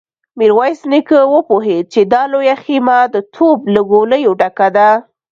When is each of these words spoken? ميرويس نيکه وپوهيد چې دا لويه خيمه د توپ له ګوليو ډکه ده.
ميرويس 0.37 0.81
نيکه 0.91 1.19
وپوهيد 1.35 1.83
چې 1.93 2.01
دا 2.13 2.21
لويه 2.31 2.55
خيمه 2.63 2.99
د 3.13 3.15
توپ 3.33 3.59
له 3.73 3.81
ګوليو 3.91 4.31
ډکه 4.39 4.67
ده. 4.75 4.89